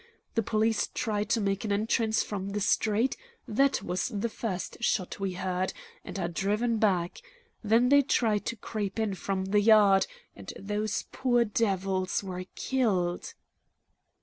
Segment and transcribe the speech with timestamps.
[0.33, 3.15] The police try to make an entrance from the street
[3.47, 7.21] that was the first shot we heard and are driven back;
[7.63, 13.35] then they try to creep in from the yard, and those poor devils were killed."